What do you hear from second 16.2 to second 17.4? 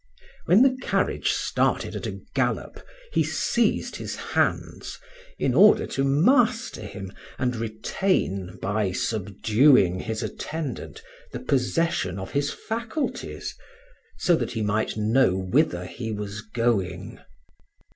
going.